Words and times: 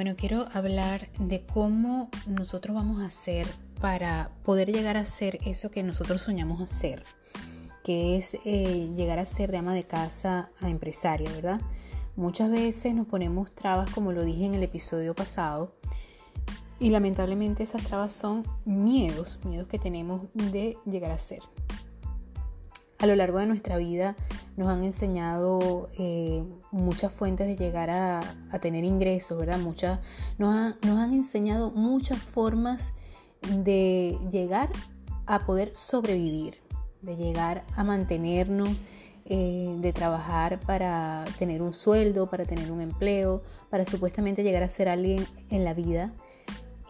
Bueno, 0.00 0.16
quiero 0.16 0.48
hablar 0.54 1.10
de 1.18 1.44
cómo 1.44 2.08
nosotros 2.26 2.74
vamos 2.74 3.02
a 3.02 3.04
hacer 3.08 3.46
para 3.82 4.30
poder 4.44 4.72
llegar 4.72 4.96
a 4.96 5.04
ser 5.04 5.38
eso 5.44 5.70
que 5.70 5.82
nosotros 5.82 6.22
soñamos 6.22 6.62
hacer, 6.62 7.04
que 7.84 8.16
es 8.16 8.32
eh, 8.46 8.90
llegar 8.96 9.18
a 9.18 9.26
ser 9.26 9.50
de 9.50 9.58
ama 9.58 9.74
de 9.74 9.84
casa 9.84 10.52
a 10.62 10.70
empresaria, 10.70 11.30
¿verdad? 11.30 11.60
Muchas 12.16 12.50
veces 12.50 12.94
nos 12.94 13.08
ponemos 13.08 13.54
trabas, 13.54 13.90
como 13.90 14.12
lo 14.12 14.24
dije 14.24 14.46
en 14.46 14.54
el 14.54 14.62
episodio 14.62 15.14
pasado, 15.14 15.74
y 16.78 16.88
lamentablemente 16.88 17.62
esas 17.62 17.84
trabas 17.84 18.14
son 18.14 18.44
miedos, 18.64 19.38
miedos 19.44 19.68
que 19.68 19.78
tenemos 19.78 20.30
de 20.32 20.78
llegar 20.86 21.10
a 21.10 21.18
ser. 21.18 21.42
A 23.00 23.06
lo 23.06 23.16
largo 23.16 23.38
de 23.38 23.44
nuestra 23.44 23.76
vida 23.76 24.16
nos 24.60 24.68
han 24.68 24.84
enseñado 24.84 25.88
eh, 25.98 26.44
muchas 26.70 27.10
fuentes 27.14 27.46
de 27.46 27.56
llegar 27.56 27.88
a, 27.88 28.20
tener 28.60 28.84
ingresos, 28.84 29.38
¿verdad? 29.38 29.58
Muchas, 29.58 30.00
nos, 30.36 30.74
han 30.84 31.14
enseñado 31.14 31.70
muchas 31.70 32.18
formas 32.18 32.92
de 33.40 34.18
llegar 34.30 34.68
a 35.24 35.46
poder 35.46 35.74
sobrevivir, 35.74 36.60
de 37.00 37.16
llegar 37.16 37.64
a 37.74 37.84
mantenernos, 37.84 38.68
eh, 39.24 39.74
de 39.78 39.92
trabajar 39.94 40.60
para 40.60 41.24
tener 41.38 41.62
un 41.62 41.72
sueldo, 41.72 42.28
para 42.28 42.44
tener 42.44 42.70
un 42.70 42.82
empleo, 42.82 43.42
para 43.70 43.86
supuestamente 43.86 44.42
llegar 44.42 44.62
a 44.62 44.68
ser 44.68 44.90
alguien 44.90 45.26
en 45.48 45.64
la 45.64 45.72
vida. 45.72 46.12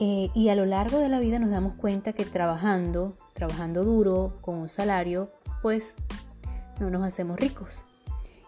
Eh, 0.00 0.28
y 0.34 0.48
a 0.48 0.56
lo 0.56 0.66
largo 0.66 0.98
de 0.98 1.08
la 1.08 1.20
vida 1.20 1.38
nos 1.38 1.50
damos 1.50 1.74
cuenta 1.74 2.14
que 2.14 2.24
trabajando, 2.24 3.16
trabajando 3.32 3.84
duro, 3.84 4.38
con 4.40 4.56
un 4.56 4.68
salario, 4.68 5.30
pues 5.62 5.94
no 6.80 6.90
nos 6.90 7.04
hacemos 7.04 7.38
ricos. 7.38 7.84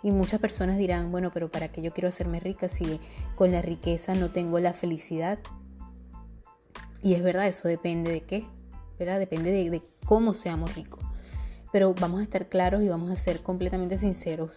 Y 0.03 0.11
muchas 0.11 0.41
personas 0.41 0.79
dirán, 0.79 1.13
bueno, 1.13 1.31
pero 1.33 1.51
¿para 1.51 1.69
qué 1.69 1.81
yo 1.81 1.93
quiero 1.93 2.09
hacerme 2.09 2.41
rica 2.41 2.69
si 2.69 3.01
con 3.37 3.53
la 3.53 3.63
riqueza 3.63 4.15
no 4.15 4.31
tengo 4.31 4.59
la 4.59 4.73
felicidad? 4.73 5.39
Y 7.03 7.15
es 7.15 7.23
verdad, 7.23 7.47
eso 7.47 7.69
depende 7.69 8.11
de 8.11 8.23
qué, 8.23 8.47
¿verdad? 8.99 9.19
Depende 9.19 9.53
de, 9.53 9.71
de 9.71 9.83
cómo 10.05 10.35
seamos 10.35 10.75
ricos. 10.75 11.05
Pero 11.73 11.95
vamos 11.95 12.21
a 12.21 12.25
estar 12.25 12.49
claros 12.49 12.83
y 12.83 12.89
vamos 12.89 13.11
a 13.11 13.17
ser 13.17 13.43
completamente 13.43 13.97
sinceros. 13.97 14.57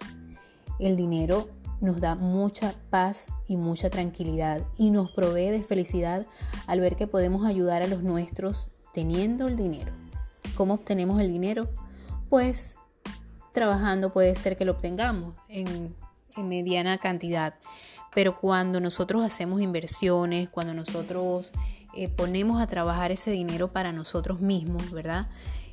El 0.79 0.95
dinero 0.95 1.47
nos 1.79 2.01
da 2.01 2.15
mucha 2.15 2.73
paz 2.89 3.27
y 3.47 3.57
mucha 3.57 3.89
tranquilidad 3.89 4.63
y 4.77 4.89
nos 4.89 5.11
provee 5.11 5.49
de 5.49 5.63
felicidad 5.63 6.25
al 6.67 6.79
ver 6.79 6.95
que 6.95 7.07
podemos 7.07 7.45
ayudar 7.45 7.83
a 7.83 7.87
los 7.87 8.03
nuestros 8.03 8.71
teniendo 8.93 9.47
el 9.47 9.55
dinero. 9.57 9.91
¿Cómo 10.55 10.75
obtenemos 10.75 11.21
el 11.21 11.31
dinero? 11.31 11.69
Pues 12.29 12.75
trabajando 13.55 14.11
puede 14.11 14.35
ser 14.35 14.57
que 14.57 14.65
lo 14.65 14.73
obtengamos 14.73 15.33
en, 15.47 15.95
mediana 16.37 16.97
cantidad. 16.97 17.55
Pero 18.13 18.37
cuando 18.37 18.81
nosotros 18.81 19.23
hacemos 19.23 19.61
inversiones, 19.61 20.49
cuando 20.49 20.73
nosotros 20.73 21.53
eh, 21.95 22.09
ponemos 22.09 22.61
a 22.61 22.67
trabajar 22.67 23.13
ese 23.13 23.31
dinero 23.31 23.71
para 23.71 23.93
nosotros 23.93 24.41
mismos, 24.41 24.91
¿verdad? 24.91 25.29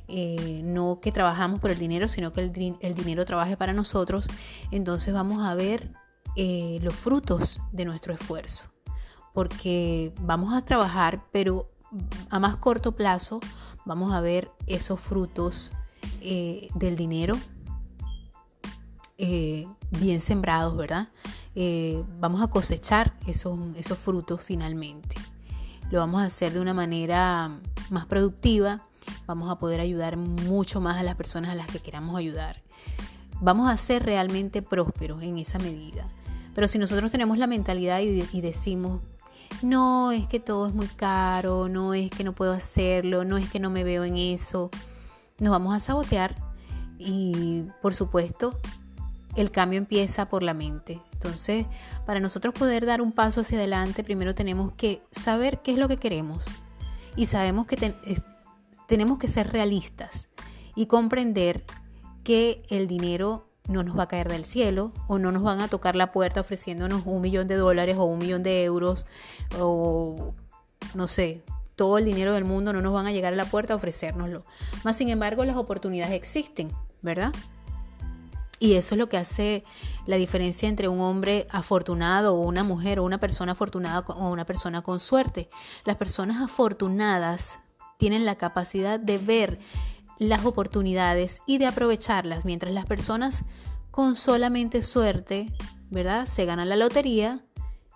Eh, 0.07 0.61
no 0.63 1.01
que 1.01 1.11
trabajamos 1.11 1.59
por 1.59 1.71
el 1.71 1.77
dinero, 1.77 2.07
sino 2.07 2.31
que 2.31 2.41
el, 2.41 2.95
dinero 2.95 3.25
trabaje 3.25 3.57
para 3.57 3.73
nosotros, 3.73 4.27
entonces 4.71 5.13
vamos 5.13 5.45
a 5.45 5.53
ver 5.53 5.91
eh, 6.37 6.79
los 6.81 6.95
frutos 6.95 7.59
de 7.73 7.83
nuestro 7.83 8.13
esfuerzo. 8.13 8.71
Porque 9.33 10.13
vamos 10.21 10.53
a 10.53 10.63
trabajar, 10.63 11.25
pero 11.33 11.69
a 12.29 12.39
más 12.39 12.55
corto 12.55 12.93
plazo 12.93 13.41
vamos 13.85 14.13
a 14.13 14.21
ver 14.21 14.49
esos 14.67 15.01
frutos 15.01 15.73
del 16.21 16.95
dinero 16.95 17.37
eh, 19.25 19.69
bien 20.01 20.19
sembrados, 20.19 20.75
¿verdad? 20.75 21.07
Eh, 21.55 22.03
vamos 22.19 22.41
a 22.41 22.47
cosechar 22.47 23.17
esos, 23.25 23.57
frutos 23.97 24.41
finalmente. 24.41 25.15
Lo 25.91 25.99
vamos 25.99 26.21
a 26.21 26.25
hacer 26.25 26.51
de 26.51 26.59
una 26.59 26.73
manera 26.73 27.57
más 27.89 28.05
productiva, 28.05 28.85
vamos 29.25 29.49
a 29.49 29.59
poder 29.59 29.79
ayudar 29.79 30.17
mucho 30.17 30.81
más 30.81 30.97
a 30.97 31.03
las 31.03 31.15
personas 31.15 31.51
a 31.51 31.55
las 31.55 31.67
que 31.67 31.79
queramos 31.79 32.17
ayudar. 32.17 32.61
Vamos 33.39 33.71
a 33.71 33.77
ser 33.77 34.03
realmente 34.03 34.61
prósperos 34.61 35.23
en 35.23 35.39
esa 35.39 35.57
medida. 35.57 36.05
Pero 36.53 36.67
si 36.67 36.77
nosotros 36.77 37.09
tenemos 37.09 37.37
la 37.37 37.47
mentalidad 37.47 38.01
y, 38.01 38.27
y 38.29 38.41
decimos, 38.41 38.99
no 39.61 40.11
es 40.11 40.27
que 40.27 40.41
todo 40.41 40.67
es 40.67 40.73
muy 40.73 40.87
caro, 40.87 41.69
no 41.69 41.93
es 41.93 42.11
que 42.11 42.25
no 42.25 42.35
puedo 42.35 42.51
hacerlo, 42.51 43.23
no 43.23 43.37
es 43.37 43.49
que 43.49 43.61
no 43.61 43.69
me 43.69 43.85
veo 43.85 44.03
en 44.03 44.17
eso, 44.17 44.69
nos 45.39 45.51
vamos 45.51 45.73
a 45.73 45.79
sabotear 45.79 46.35
y 46.99 47.63
por 47.81 47.95
supuesto 47.95 48.59
el 49.35 49.51
cambio 49.51 49.77
empieza 49.77 50.29
por 50.29 50.43
la 50.43 50.53
mente. 50.53 51.01
Entonces, 51.13 51.65
para 52.05 52.19
nosotros 52.19 52.53
poder 52.53 52.85
dar 52.85 53.01
un 53.01 53.11
paso 53.11 53.41
hacia 53.41 53.57
adelante, 53.57 54.03
primero 54.03 54.35
tenemos 54.35 54.73
que 54.73 55.01
saber 55.11 55.61
qué 55.61 55.71
es 55.71 55.77
lo 55.77 55.87
que 55.87 55.97
queremos. 55.97 56.45
Y 57.15 57.27
sabemos 57.27 57.67
que 57.67 57.93
tenemos 58.87 59.17
que 59.17 59.27
ser 59.27 59.51
realistas 59.51 60.27
y 60.75 60.87
comprender 60.87 61.63
que 62.23 62.63
el 62.69 62.87
dinero 62.87 63.47
no 63.67 63.83
nos 63.83 63.97
va 63.97 64.03
a 64.03 64.07
caer 64.07 64.29
del 64.29 64.45
cielo 64.45 64.91
o 65.07 65.19
no 65.19 65.31
nos 65.31 65.43
van 65.43 65.61
a 65.61 65.67
tocar 65.67 65.95
la 65.95 66.11
puerta 66.11 66.41
ofreciéndonos 66.41 67.03
un 67.05 67.21
millón 67.21 67.47
de 67.47 67.55
dólares 67.55 67.95
o 67.97 68.03
un 68.03 68.19
millón 68.19 68.43
de 68.43 68.63
euros 68.63 69.05
o 69.57 70.33
no 70.95 71.07
sé, 71.07 71.43
todo 71.75 71.97
el 71.97 72.05
dinero 72.05 72.33
del 72.33 72.45
mundo 72.45 72.73
no 72.73 72.81
nos 72.81 72.93
van 72.93 73.07
a 73.07 73.11
llegar 73.11 73.33
a 73.33 73.35
la 73.35 73.45
puerta 73.45 73.73
a 73.73 73.77
ofrecérnoslo. 73.77 74.43
Más 74.83 74.97
sin 74.97 75.09
embargo, 75.09 75.45
las 75.45 75.55
oportunidades 75.55 76.13
existen, 76.13 76.71
¿verdad? 77.01 77.33
Y 78.63 78.75
eso 78.75 78.95
es 78.95 78.99
lo 78.99 79.09
que 79.09 79.17
hace 79.17 79.65
la 80.05 80.15
diferencia 80.15 80.69
entre 80.69 80.87
un 80.87 81.01
hombre 81.01 81.47
afortunado 81.51 82.33
o 82.33 82.39
una 82.39 82.63
mujer 82.63 82.97
o 82.97 83.03
una 83.03 83.19
persona 83.19 83.51
afortunada 83.51 84.05
o 84.07 84.29
una 84.29 84.45
persona 84.45 84.81
con 84.81 85.01
suerte. 85.01 85.49
Las 85.83 85.97
personas 85.97 86.41
afortunadas 86.41 87.59
tienen 87.97 88.23
la 88.23 88.35
capacidad 88.35 89.01
de 89.01 89.17
ver 89.17 89.59
las 90.17 90.45
oportunidades 90.45 91.41
y 91.45 91.57
de 91.57 91.65
aprovecharlas, 91.65 92.45
mientras 92.45 92.73
las 92.73 92.85
personas 92.85 93.43
con 93.91 94.15
solamente 94.15 94.81
suerte, 94.81 95.51
¿verdad? 95.89 96.25
Se 96.25 96.45
ganan 96.45 96.69
la 96.69 96.77
lotería 96.77 97.43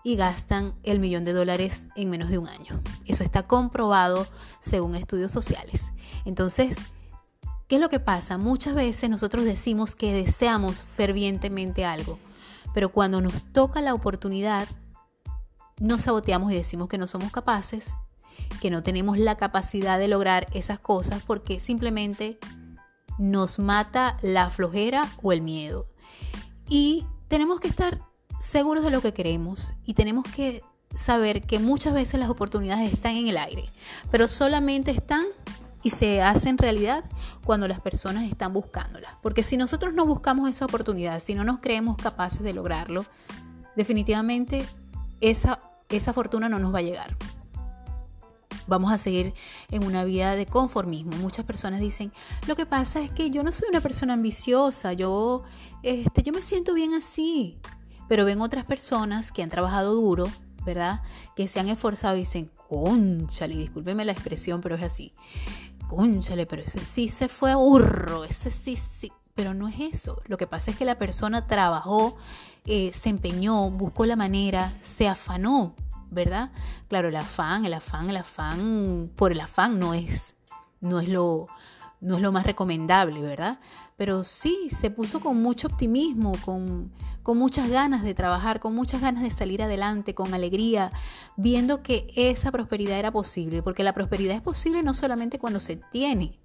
y 0.03 0.17
gastan 0.17 0.73
el 0.83 0.99
millón 0.99 1.23
de 1.23 1.31
dólares 1.31 1.87
en 1.95 2.09
menos 2.09 2.27
de 2.27 2.39
un 2.39 2.49
año. 2.49 2.83
Eso 3.05 3.23
está 3.23 3.43
comprobado 3.47 4.27
según 4.59 4.95
estudios 4.95 5.31
sociales. 5.31 5.93
Entonces, 6.25 6.75
¿Qué 7.67 7.75
es 7.75 7.81
lo 7.81 7.89
que 7.89 7.99
pasa? 7.99 8.37
Muchas 8.37 8.75
veces 8.75 9.09
nosotros 9.09 9.43
decimos 9.43 9.95
que 9.95 10.13
deseamos 10.13 10.83
fervientemente 10.83 11.83
algo, 11.83 12.17
pero 12.73 12.93
cuando 12.93 13.19
nos 13.19 13.43
toca 13.51 13.81
la 13.81 13.93
oportunidad, 13.93 14.69
nos 15.77 16.03
saboteamos 16.03 16.53
y 16.53 16.55
decimos 16.55 16.87
que 16.87 16.97
no 16.97 17.07
somos 17.07 17.29
capaces, 17.29 17.95
que 18.61 18.69
no 18.69 18.83
tenemos 18.83 19.17
la 19.17 19.35
capacidad 19.35 19.99
de 19.99 20.07
lograr 20.07 20.47
esas 20.53 20.79
cosas 20.79 21.21
porque 21.27 21.59
simplemente 21.59 22.39
nos 23.17 23.59
mata 23.59 24.15
la 24.21 24.49
flojera 24.49 25.09
o 25.21 25.33
el 25.33 25.41
miedo. 25.41 25.89
Y 26.69 27.05
tenemos 27.27 27.59
que 27.59 27.67
estar 27.67 28.01
seguros 28.39 28.85
de 28.85 28.91
lo 28.91 29.01
que 29.01 29.13
queremos 29.13 29.73
y 29.83 29.93
tenemos 29.93 30.23
que 30.23 30.63
saber 30.95 31.41
que 31.41 31.59
muchas 31.59 31.93
veces 31.93 32.17
las 32.17 32.29
oportunidades 32.29 32.93
están 32.93 33.17
en 33.17 33.27
el 33.27 33.37
aire, 33.37 33.69
pero 34.09 34.29
solamente 34.29 34.91
están 34.91 35.25
y 35.87 35.89
se 35.89 36.21
hacen 36.21 36.57
realidad 36.57 37.05
cuando 37.45 37.65
las 37.65 37.79
personas 37.79 38.25
están 38.25 38.51
buscándolas. 38.51 39.13
Porque 39.21 39.41
si 39.41 39.55
nosotros 39.55 39.93
no 39.93 40.05
buscamos 40.05 40.49
esa 40.49 40.65
oportunidad, 40.65 41.21
si 41.21 41.33
no 41.33 41.45
nos 41.45 41.59
creemos 41.59 41.95
capaces 41.95 42.41
de 42.41 42.51
lograrlo, 42.51 43.05
definitivamente 43.77 44.65
esa, 45.21 45.61
esa 45.87 46.11
fortuna 46.11 46.49
no 46.49 46.59
nos 46.59 46.75
va 46.75 46.79
a 46.79 46.81
llegar. 46.81 47.15
Vamos 48.67 48.91
a 48.91 48.97
seguir 48.97 49.33
en 49.71 49.85
una 49.85 50.03
vida 50.03 50.35
de 50.35 50.45
conformismo. 50.45 51.15
Muchas 51.15 51.45
personas 51.45 51.79
dicen, 51.79 52.11
lo 52.47 52.57
que 52.57 52.65
pasa 52.65 52.99
es 52.99 53.09
que 53.09 53.29
yo 53.29 53.41
no 53.41 53.53
soy 53.53 53.69
una 53.69 53.79
persona 53.79 54.15
ambiciosa, 54.15 54.91
yo, 54.91 55.43
este, 55.83 56.21
yo 56.21 56.33
me 56.33 56.41
siento 56.41 56.73
bien 56.73 56.95
así. 56.95 57.57
Pero 58.09 58.25
ven 58.25 58.41
otras 58.41 58.65
personas 58.65 59.31
que 59.31 59.41
han 59.41 59.49
trabajado 59.49 59.93
duro, 59.93 60.29
¿verdad? 60.65 61.01
Que 61.37 61.47
se 61.47 61.61
han 61.61 61.69
esforzado 61.69 62.17
y 62.17 62.21
dicen, 62.21 62.51
conchale, 62.67 63.55
discúlpeme 63.55 64.03
la 64.03 64.11
expresión, 64.11 64.59
pero 64.59 64.75
es 64.75 64.83
así 64.83 65.13
cónchale, 65.87 66.45
pero 66.45 66.61
ese 66.61 66.81
sí 66.81 67.09
se 67.09 67.27
fue 67.27 67.51
a 67.51 67.55
burro, 67.55 68.23
ese 68.23 68.51
sí, 68.51 68.75
sí. 68.75 69.11
Pero 69.35 69.53
no 69.53 69.67
es 69.67 69.79
eso. 69.79 70.21
Lo 70.25 70.37
que 70.37 70.47
pasa 70.47 70.71
es 70.71 70.77
que 70.77 70.85
la 70.85 70.97
persona 70.97 71.45
trabajó, 71.45 72.17
eh, 72.65 72.91
se 72.93 73.09
empeñó, 73.09 73.69
buscó 73.69 74.05
la 74.05 74.15
manera, 74.15 74.73
se 74.81 75.07
afanó, 75.07 75.75
¿verdad? 76.09 76.51
Claro, 76.87 77.09
el 77.09 77.15
afán, 77.15 77.65
el 77.65 77.73
afán, 77.73 78.09
el 78.09 78.17
afán, 78.17 79.11
por 79.15 79.31
el 79.31 79.39
afán 79.39 79.79
no 79.79 79.93
es, 79.93 80.35
no 80.81 80.99
es 80.99 81.07
lo, 81.07 81.47
no 82.01 82.15
es 82.15 82.21
lo 82.21 82.31
más 82.31 82.45
recomendable, 82.45 83.21
¿verdad? 83.21 83.59
Pero 83.97 84.23
sí, 84.23 84.69
se 84.69 84.91
puso 84.91 85.19
con 85.19 85.41
mucho 85.41 85.67
optimismo, 85.67 86.33
con, 86.45 86.91
con 87.23 87.39
muchas 87.39 87.67
ganas 87.67 88.03
de 88.03 88.13
trabajar, 88.13 88.59
con 88.59 88.75
muchas 88.75 89.01
ganas 89.01 89.23
de 89.23 89.31
salir 89.31 89.63
adelante, 89.63 90.13
con 90.13 90.35
alegría, 90.35 90.91
viendo 91.35 91.81
que 91.81 92.07
esa 92.15 92.51
prosperidad 92.51 92.99
era 92.99 93.11
posible, 93.11 93.63
porque 93.63 93.83
la 93.83 93.93
prosperidad 93.93 94.35
es 94.35 94.41
posible 94.41 94.83
no 94.83 94.93
solamente 94.93 95.39
cuando 95.39 95.59
se 95.59 95.77
tiene 95.91 96.39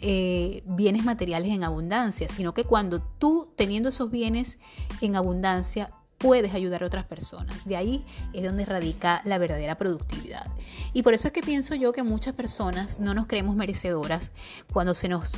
eh, 0.00 0.62
bienes 0.64 1.04
materiales 1.04 1.52
en 1.52 1.62
abundancia, 1.62 2.26
sino 2.28 2.54
que 2.54 2.64
cuando 2.64 3.02
tú 3.02 3.52
teniendo 3.54 3.90
esos 3.90 4.10
bienes 4.10 4.58
en 5.02 5.14
abundancia, 5.14 5.90
puedes 6.16 6.54
ayudar 6.54 6.82
a 6.82 6.86
otras 6.86 7.04
personas. 7.04 7.64
De 7.64 7.76
ahí 7.76 8.04
es 8.32 8.44
donde 8.44 8.64
radica 8.64 9.22
la 9.24 9.38
verdadera 9.38 9.76
productividad. 9.76 10.46
Y 10.92 11.02
por 11.02 11.14
eso 11.14 11.28
es 11.28 11.32
que 11.32 11.42
pienso 11.42 11.74
yo 11.74 11.92
que 11.92 12.02
muchas 12.02 12.34
personas 12.34 12.98
no 12.98 13.12
nos 13.12 13.26
creemos 13.26 13.56
merecedoras 13.56 14.30
cuando 14.72 14.94
se 14.94 15.08
nos 15.08 15.32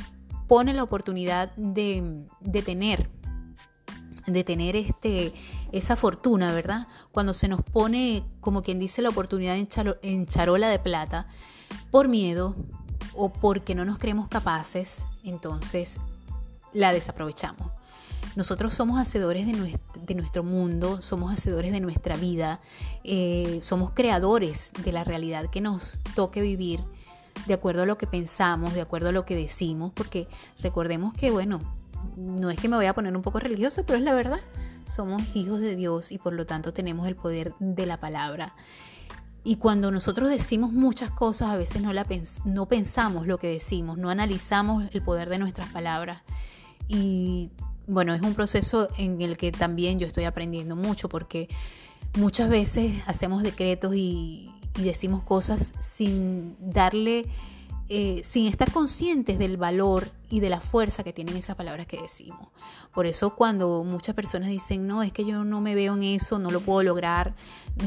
pone 0.51 0.73
la 0.73 0.83
oportunidad 0.83 1.55
de, 1.55 2.25
de 2.41 2.61
tener 2.61 3.07
de 4.27 4.43
tener 4.43 4.75
este, 4.75 5.31
esa 5.71 5.95
fortuna, 5.95 6.51
¿verdad? 6.51 6.89
Cuando 7.13 7.33
se 7.33 7.47
nos 7.47 7.61
pone, 7.61 8.25
como 8.41 8.61
quien 8.61 8.77
dice, 8.77 9.01
la 9.01 9.07
oportunidad 9.07 9.55
en, 9.55 10.25
charola 10.27 10.67
de 10.67 10.77
plata, 10.77 11.29
por 11.89 12.09
miedo 12.09 12.57
o 13.13 13.31
porque 13.31 13.75
no 13.75 13.85
nos 13.85 13.97
creemos 13.97 14.27
capaces, 14.27 15.05
entonces 15.23 15.99
la 16.73 16.91
desaprovechamos. 16.91 17.71
Nosotros 18.35 18.73
somos 18.73 18.99
hacedores 18.99 19.47
de 19.47 20.15
nuestro, 20.15 20.43
mundo, 20.43 21.01
somos 21.01 21.33
hacedores 21.33 21.71
de 21.71 21.79
nuestra 21.79 22.17
vida, 22.17 22.59
eh, 23.05 23.59
somos 23.61 23.91
creadores 23.91 24.73
de 24.83 24.91
la 24.91 25.05
realidad 25.05 25.49
que 25.49 25.61
nos 25.61 26.01
toque 26.13 26.41
vivir 26.41 26.83
de 27.45 27.53
acuerdo 27.53 27.83
a 27.83 27.85
lo 27.85 27.97
que 27.97 28.07
pensamos, 28.07 28.73
de 28.73 28.81
acuerdo 28.81 29.09
a 29.09 29.11
lo 29.11 29.25
que 29.25 29.35
decimos, 29.35 29.91
porque 29.93 30.27
recordemos 30.59 31.13
que, 31.13 31.31
bueno, 31.31 31.59
no 32.15 32.49
es 32.49 32.59
que 32.59 32.69
me 32.69 32.75
voy 32.75 32.85
a 32.85 32.93
poner 32.93 33.15
un 33.15 33.21
poco 33.21 33.39
religiosa, 33.39 33.83
pero 33.85 33.97
es 33.97 34.03
la 34.03 34.13
verdad. 34.13 34.39
Somos 34.85 35.23
hijos 35.35 35.59
de 35.59 35.75
Dios 35.75 36.11
y 36.11 36.17
por 36.17 36.33
lo 36.33 36.45
tanto 36.45 36.73
tenemos 36.73 37.07
el 37.07 37.15
poder 37.15 37.53
de 37.59 37.85
la 37.85 37.99
palabra. 37.99 38.53
Y 39.43 39.55
cuando 39.55 39.91
nosotros 39.91 40.29
decimos 40.29 40.71
muchas 40.71 41.11
cosas, 41.11 41.49
a 41.49 41.57
veces 41.57 41.81
no, 41.81 41.93
la 41.93 42.05
no 42.45 42.67
pensamos 42.67 43.25
lo 43.25 43.39
que 43.39 43.51
decimos, 43.51 43.97
no 43.97 44.09
analizamos 44.09 44.87
el 44.91 45.01
poder 45.01 45.29
de 45.29 45.39
nuestras 45.39 45.69
palabras. 45.69 46.21
Y 46.87 47.51
bueno, 47.87 48.13
es 48.13 48.21
un 48.21 48.35
proceso 48.35 48.89
en 48.97 49.21
el 49.21 49.37
que 49.37 49.51
también 49.51 49.97
yo 49.97 50.05
estoy 50.05 50.25
aprendiendo 50.25 50.75
mucho 50.75 51.09
porque 51.09 51.47
muchas 52.17 52.49
veces 52.49 53.01
hacemos 53.07 53.41
decretos 53.41 53.95
y, 53.95 54.50
y 54.77 54.83
decimos 54.83 55.23
cosas 55.23 55.73
sin 55.79 56.55
darle 56.59 57.27
eh, 57.93 58.21
sin 58.23 58.47
estar 58.47 58.71
conscientes 58.71 59.37
del 59.37 59.57
valor 59.57 60.13
y 60.29 60.39
de 60.39 60.49
la 60.49 60.61
fuerza 60.61 61.03
que 61.03 61.11
tienen 61.11 61.35
esas 61.35 61.57
palabras 61.57 61.87
que 61.87 62.01
decimos. 62.01 62.47
Por 62.93 63.05
eso 63.05 63.35
cuando 63.35 63.83
muchas 63.83 64.15
personas 64.15 64.47
dicen, 64.47 64.87
no, 64.87 65.03
es 65.03 65.11
que 65.11 65.25
yo 65.25 65.43
no 65.43 65.59
me 65.59 65.75
veo 65.75 65.95
en 65.95 66.03
eso, 66.03 66.39
no 66.39 66.51
lo 66.51 66.61
puedo 66.61 66.83
lograr, 66.83 67.35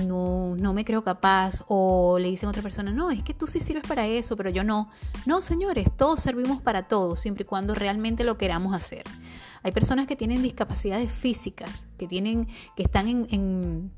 no, 0.06 0.56
no 0.56 0.74
me 0.74 0.84
creo 0.84 1.02
capaz, 1.04 1.64
o 1.68 2.18
le 2.18 2.28
dicen 2.28 2.48
a 2.48 2.50
otra 2.50 2.60
persona, 2.60 2.92
no, 2.92 3.10
es 3.10 3.22
que 3.22 3.32
tú 3.32 3.46
sí 3.46 3.60
sirves 3.60 3.84
para 3.88 4.06
eso, 4.06 4.36
pero 4.36 4.50
yo 4.50 4.62
no. 4.62 4.90
No, 5.24 5.40
señores, 5.40 5.90
todos 5.96 6.20
servimos 6.20 6.60
para 6.60 6.86
todos, 6.86 7.18
siempre 7.18 7.44
y 7.44 7.46
cuando 7.46 7.74
realmente 7.74 8.24
lo 8.24 8.36
queramos 8.36 8.76
hacer. 8.76 9.04
Hay 9.62 9.72
personas 9.72 10.06
que 10.06 10.16
tienen 10.16 10.42
discapacidades 10.42 11.10
físicas, 11.14 11.86
que, 11.96 12.06
tienen, 12.06 12.46
que 12.76 12.82
están 12.82 13.08
en 13.08 13.26
en 13.30 13.90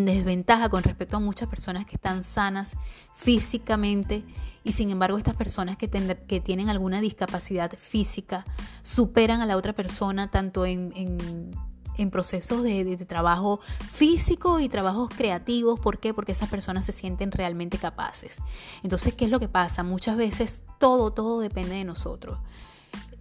desventaja 0.00 0.68
con 0.68 0.82
respecto 0.82 1.16
a 1.16 1.20
muchas 1.20 1.48
personas 1.48 1.86
que 1.86 1.96
están 1.96 2.24
sanas 2.24 2.74
físicamente 3.14 4.24
y 4.64 4.72
sin 4.72 4.90
embargo 4.90 5.18
estas 5.18 5.34
personas 5.34 5.76
que, 5.76 5.88
que 5.88 6.40
tienen 6.40 6.68
alguna 6.68 7.00
discapacidad 7.00 7.72
física 7.76 8.44
superan 8.82 9.40
a 9.40 9.46
la 9.46 9.56
otra 9.56 9.72
persona 9.72 10.30
tanto 10.30 10.66
en, 10.66 10.92
en, 10.96 12.10
procesos 12.10 12.62
de, 12.62 12.96
trabajo 13.06 13.60
físico 13.90 14.58
y 14.58 14.68
trabajos 14.68 15.08
creativos. 15.16 15.78
¿Por 15.78 16.00
qué? 16.00 16.12
Porque 16.12 16.32
esas 16.32 16.48
personas 16.48 16.84
se 16.84 16.90
sienten 16.90 17.30
realmente 17.30 17.78
capaces. 17.78 18.38
Entonces, 18.82 19.14
¿qué 19.14 19.26
es 19.26 19.30
lo 19.30 19.38
que 19.38 19.48
pasa? 19.48 19.84
Muchas 19.84 20.16
veces 20.16 20.62
todo, 20.78 21.12
todo 21.12 21.38
depende 21.38 21.76
de 21.76 21.84
nosotros. 21.84 22.38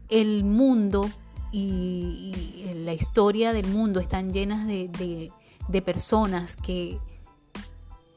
El 0.10 0.44
mundo 0.44 1.10
y, 1.52 2.72
la 2.74 2.94
historia 2.94 3.54
del 3.54 3.68
mundo 3.68 4.00
están 4.00 4.34
llenas 4.34 4.66
de 4.66 5.32
personas 5.82 6.56
que, 6.56 7.00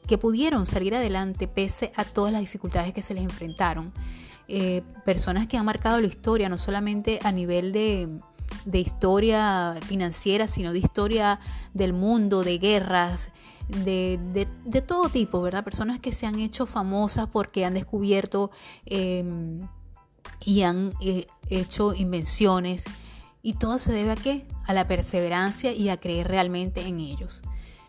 que 0.06 0.18
pudieron 0.18 0.66
salir 0.66 0.94
adelante 0.94 1.48
pese 1.48 1.92
a 1.96 2.04
todas 2.04 2.32
las 2.32 2.40
dificultades 2.40 2.92
que 2.92 3.02
se 3.02 3.14
les 3.14 3.24
enfrentaron. 3.24 3.92
Eh, 4.46 4.82
personas 5.04 5.46
que 5.46 5.56
han 5.56 5.64
marcado 5.64 6.00
la 6.00 6.06
historia, 6.06 6.48
no 6.48 6.58
solamente 6.58 7.18
a 7.22 7.32
nivel 7.32 7.72
de, 7.72 8.08
de 8.64 8.78
historia 8.78 9.74
financiera, 9.86 10.48
sino 10.48 10.72
de 10.72 10.78
historia 10.78 11.40
del 11.72 11.92
mundo, 11.92 12.44
de 12.44 12.58
guerras, 12.58 13.30
de, 13.68 14.46
de, 14.64 14.82
todo 14.82 15.08
tipo, 15.08 15.40
¿verdad? 15.40 15.64
Personas 15.64 15.98
que 15.98 16.12
se 16.12 16.26
han 16.26 16.38
hecho 16.38 16.66
famosas 16.66 17.28
porque 17.28 17.64
han 17.64 17.72
descubierto 17.72 18.50
em, 18.84 19.62
y 20.44 20.62
han 20.62 20.92
eh, 21.00 21.26
hecho 21.48 21.94
invenciones 21.94 22.84
y 23.44 23.52
todo 23.52 23.78
se 23.78 23.92
debe 23.92 24.10
a 24.10 24.16
qué? 24.16 24.46
A 24.64 24.72
la 24.72 24.88
perseverancia 24.88 25.72
y 25.72 25.90
a 25.90 25.98
creer 25.98 26.28
realmente 26.28 26.80
en 26.80 26.98
ellos. 26.98 27.42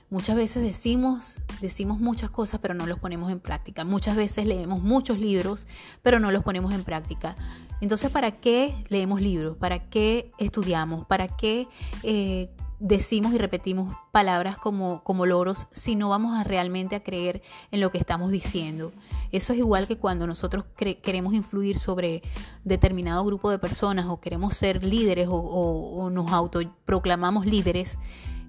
Muchas 0.10 0.36
veces 0.36 0.62
decimos, 0.62 1.38
decimos 1.62 2.00
muchas 2.00 2.30
cosas, 2.30 2.60
pero 2.62 2.74
no 2.74 2.86
los 2.86 3.00
ponemos 3.00 3.31
en 3.31 3.40
práctica. 3.40 3.86
Muchas 3.86 4.18
veces 4.18 4.46
leemos 4.46 4.84
muchos 4.84 5.18
libros, 5.18 5.66
pero 6.04 6.19
no 6.19 6.30
los 6.30 6.44
ponemos 6.44 6.74
en 6.74 6.84
práctica. 6.84 7.38
Entonces, 7.80 8.12
¿para 8.12 8.31
qué 8.31 8.75
leemos 8.90 9.22
libros? 9.22 9.56
¿Para 9.56 9.80
qué 9.80 10.31
estudiamos? 10.38 11.06
¿Para 11.07 11.30
qué 11.30 11.69
eh, 12.04 12.50
decimos 12.80 13.33
y 13.33 13.38
repetimos 13.38 13.94
palabras 14.12 14.57
como, 14.57 15.04
como 15.04 15.25
loros 15.25 15.68
si 15.72 15.95
no 15.95 16.10
vamos 16.10 16.38
a 16.38 16.44
realmente 16.44 16.95
a 16.95 17.04
creer 17.04 17.42
en 17.72 17.81
lo 17.81 17.92
que 17.92 17.98
estamos 17.98 18.31
diciendo. 18.31 18.92
Eso 19.31 19.54
es 19.54 19.60
igual 19.60 19.88
que 19.88 19.98
cuando 19.98 20.27
nosotros 20.27 20.66
queremos 20.75 21.33
influir 21.33 21.77
sobre 21.77 22.22
determinado 22.63 23.24
grupo 23.24 23.50
de 23.50 23.60
personas 23.60 24.06
o 24.07 24.19
queremos 24.19 24.56
ser 24.56 24.83
líderes 24.83 25.27
o, 25.30 25.36
o 25.36 26.10
nos 26.10 26.31
autoproclamamos 26.31 27.45
líderes 27.45 27.98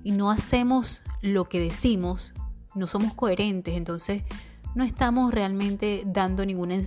y 0.02 0.12
no 0.12 0.30
hacemos 0.30 1.02
lo 1.22 1.48
que 1.48 1.60
decimos, 1.60 2.32
no 2.74 2.86
somos 2.86 3.14
coherentes, 3.14 3.74
entonces 3.74 4.22
no 4.76 4.84
estamos 4.84 5.32
realmente 5.32 6.02
dando 6.06 6.44
ninguna, 6.44 6.84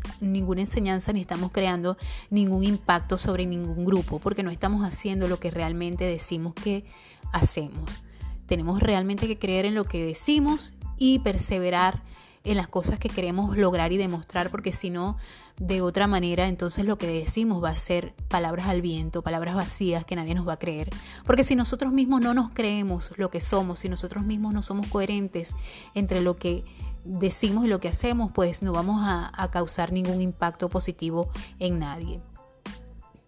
enseñanza 0.61 1.11
ni 1.11 1.21
estamos 1.21 1.51
creando 1.51 1.97
ningún 2.29 2.63
impacto 2.63 3.17
sobre 3.17 3.47
ningún 3.47 3.83
grupo, 3.83 4.19
porque 4.19 4.43
no 4.43 4.51
estamos 4.51 4.85
haciendo 4.85 5.27
lo 5.27 5.39
que 5.39 5.49
realmente 5.49 6.05
decimos 6.05 6.53
que 6.53 6.85
hacemos. 7.33 8.03
Tenemos 8.45 8.79
realmente 8.79 9.27
que 9.27 9.39
creer 9.39 9.65
en 9.65 9.73
lo 9.73 9.85
que 9.85 10.05
decimos 10.05 10.73
y 10.97 11.17
perseverar 11.19 12.03
en 12.43 12.57
las 12.57 12.67
cosas 12.67 12.99
que 12.99 13.09
queremos 13.09 13.57
lograr 13.57 13.91
y 13.91 13.97
demostrar, 13.97 14.51
porque 14.51 14.71
si 14.71 14.91
no, 14.91 15.17
de 15.57 15.81
otra 15.81 16.05
manera, 16.05 16.47
entonces 16.47 16.85
lo 16.85 16.97
que 16.97 17.07
decimos 17.07 17.61
va 17.63 17.69
a 17.69 17.75
ser 17.75 18.13
palabras 18.27 18.67
al 18.67 18.81
viento, 18.81 19.23
palabras 19.23 19.55
vacías 19.55 20.05
que 20.05 20.15
nadie 20.15 20.35
nos 20.35 20.47
va 20.47 20.53
a 20.53 20.59
creer. 20.59 20.89
Porque 21.25 21.43
si 21.43 21.55
nosotros 21.55 21.91
mismos 21.91 22.21
no 22.21 22.35
nos 22.35 22.51
creemos 22.51 23.11
lo 23.17 23.29
que 23.29 23.41
somos, 23.41 23.79
si 23.79 23.89
nosotros 23.89 24.25
mismos 24.25 24.53
no 24.53 24.61
somos 24.61 24.87
coherentes 24.87 25.55
entre 25.95 26.21
lo 26.21 26.35
que 26.37 26.63
decimos 27.03 27.67
lo 27.67 27.79
que 27.79 27.89
hacemos, 27.89 28.31
pues 28.33 28.61
no 28.61 28.71
vamos 28.71 29.01
a, 29.03 29.49
causar 29.51 29.91
ningún 29.91 30.21
impacto 30.21 30.69
positivo 30.69 31.29
en 31.59 31.79
nadie. 31.79 32.21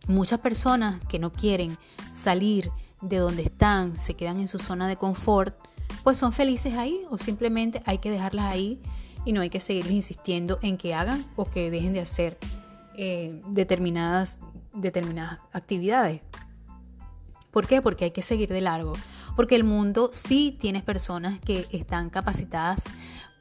Muchas 0.07 0.39
personas 0.39 0.99
que 1.07 1.19
no 1.19 1.31
quieren 1.31 1.77
salir 2.11 2.71
de 3.01 3.17
donde 3.17 3.43
están, 3.43 3.97
se 3.97 4.15
quedan 4.15 4.39
en 4.39 4.47
su 4.47 4.59
zona 4.59 4.87
de 4.87 4.97
confort, 4.97 5.55
pues 6.03 6.17
son 6.17 6.33
felices 6.33 6.73
ahí 6.75 7.01
o 7.09 7.17
simplemente 7.17 7.81
hay 7.85 7.97
que 7.97 8.11
dejarlas 8.11 8.45
ahí 8.45 8.81
y 9.25 9.33
no 9.33 9.41
hay 9.41 9.49
que 9.49 9.59
seguirles 9.59 9.93
insistiendo 9.93 10.59
en 10.61 10.77
que 10.77 10.93
hagan 10.93 11.25
o 11.35 11.45
que 11.45 11.69
dejen 11.69 11.93
de 11.93 12.01
hacer 12.01 12.37
eh, 12.95 13.41
determinadas, 13.47 14.39
determinadas 14.73 15.39
actividades. 15.53 16.21
¿Por 17.51 17.67
qué? 17.67 17.81
Porque 17.81 18.05
hay 18.05 18.11
que 18.11 18.21
seguir 18.21 18.49
de 18.49 18.61
largo. 18.61 18.93
Porque 19.35 19.55
el 19.55 19.63
mundo 19.63 20.09
sí 20.13 20.57
tiene 20.59 20.81
personas 20.81 21.39
que 21.39 21.67
están 21.71 22.09
capacitadas 22.09 22.83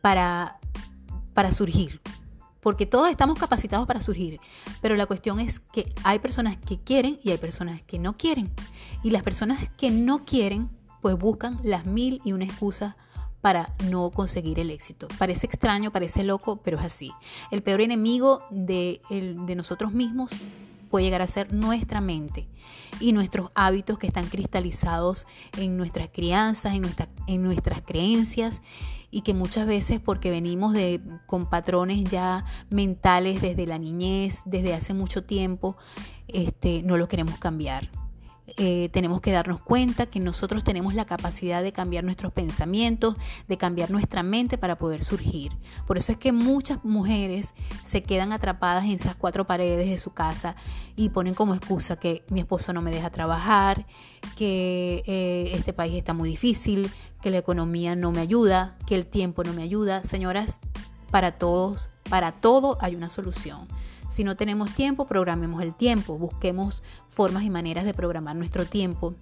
para, 0.00 0.58
para 1.34 1.52
surgir. 1.52 2.00
Porque 2.60 2.84
todos 2.84 3.10
estamos 3.10 3.38
capacitados 3.38 3.86
para 3.86 4.02
surgir. 4.02 4.38
Pero 4.82 4.94
la 4.96 5.06
cuestión 5.06 5.40
es 5.40 5.60
que 5.60 5.94
hay 6.04 6.18
personas 6.18 6.58
que 6.58 6.78
quieren 6.78 7.18
y 7.22 7.30
hay 7.30 7.38
personas 7.38 7.82
que 7.82 7.98
no 7.98 8.16
quieren. 8.16 8.50
Y 9.02 9.10
las 9.10 9.22
personas 9.22 9.70
que 9.70 9.90
no 9.90 10.24
quieren, 10.24 10.68
pues 11.00 11.16
buscan 11.16 11.58
las 11.62 11.86
mil 11.86 12.20
y 12.24 12.32
una 12.32 12.44
excusas 12.44 12.94
para 13.40 13.74
no 13.88 14.10
conseguir 14.10 14.58
el 14.60 14.70
éxito. 14.70 15.08
Parece 15.18 15.46
extraño, 15.46 15.90
parece 15.90 16.24
loco, 16.24 16.60
pero 16.62 16.78
es 16.78 16.84
así. 16.84 17.12
El 17.50 17.62
peor 17.62 17.80
enemigo 17.80 18.42
de, 18.50 19.00
nosotros 19.56 19.92
mismos 19.92 20.32
puede 20.90 21.04
llegar 21.04 21.22
a 21.22 21.26
ser 21.26 21.52
nuestra 21.52 22.00
mente 22.00 22.48
y 22.98 23.12
nuestros 23.12 23.50
hábitos 23.54 23.98
que 23.98 24.08
están 24.08 24.26
cristalizados 24.26 25.26
en 25.56 25.76
nuestras 25.76 26.08
crianzas, 26.08 26.74
en, 26.74 26.84
en 27.26 27.42
nuestras 27.42 27.80
creencias 27.82 28.60
y 29.10 29.22
que 29.22 29.34
muchas 29.34 29.66
veces 29.66 30.00
porque 30.00 30.30
venimos 30.30 30.72
de, 30.72 31.00
con 31.26 31.48
patrones 31.48 32.04
ya 32.04 32.44
mentales 32.70 33.42
desde 33.42 33.66
la 33.66 33.78
niñez, 33.78 34.42
desde 34.44 34.74
hace 34.74 34.94
mucho 34.94 35.24
tiempo, 35.24 35.76
este, 36.28 36.82
no 36.82 36.96
lo 36.96 37.08
queremos 37.08 37.38
cambiar. 37.38 37.90
Eh, 38.56 38.88
tenemos 38.92 39.20
que 39.20 39.32
darnos 39.32 39.60
cuenta 39.60 40.06
que 40.06 40.20
nosotros 40.20 40.64
tenemos 40.64 40.94
la 40.94 41.04
capacidad 41.04 41.62
de 41.62 41.72
cambiar 41.72 42.04
nuestros 42.04 42.32
pensamientos, 42.32 43.16
de 43.48 43.56
cambiar 43.56 43.90
nuestra 43.90 44.22
mente 44.22 44.58
para 44.58 44.78
poder 44.78 45.02
surgir. 45.02 45.52
Por 45.86 45.98
eso 45.98 46.12
es 46.12 46.18
que 46.18 46.32
muchas 46.32 46.84
mujeres 46.84 47.54
se 47.84 48.02
quedan 48.02 48.32
atrapadas 48.32 48.84
en 48.84 48.92
esas 48.92 49.16
cuatro 49.16 49.46
paredes 49.46 49.88
de 49.88 49.98
su 49.98 50.12
casa 50.12 50.56
y 50.96 51.10
ponen 51.10 51.34
como 51.34 51.54
excusa 51.54 51.96
que 51.96 52.24
mi 52.28 52.40
esposo 52.40 52.72
no 52.72 52.82
me 52.82 52.90
deja 52.90 53.10
trabajar, 53.10 53.86
que 54.36 55.02
eh, 55.06 55.50
este 55.54 55.72
país 55.72 55.94
está 55.94 56.14
muy 56.14 56.28
difícil, 56.28 56.90
que 57.22 57.30
la 57.30 57.38
economía 57.38 57.96
no 57.96 58.12
me 58.12 58.20
ayuda, 58.20 58.76
que 58.86 58.94
el 58.94 59.06
tiempo 59.06 59.44
no 59.44 59.52
me 59.52 59.62
ayuda. 59.62 60.02
Señoras, 60.04 60.60
para 61.10 61.32
todos, 61.32 61.90
para 62.08 62.32
todo 62.32 62.78
hay 62.80 62.94
una 62.94 63.10
solución. 63.10 63.68
Si 64.10 64.24
no 64.24 64.36
tenemos 64.36 64.74
tiempo, 64.74 65.06
programemos 65.06 65.62
el 65.62 65.74
tiempo, 65.74 66.18
busquemos 66.18 66.82
formas 67.06 67.44
y 67.44 67.50
maneras 67.50 67.84
de 67.84 67.94
programar 67.94 68.36
nuestro 68.36 68.66
tiempo 68.66 69.14